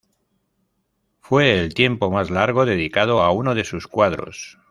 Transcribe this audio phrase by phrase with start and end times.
[1.19, 4.57] Fue el tiempo más largo dedicado a uno de sus cuadros.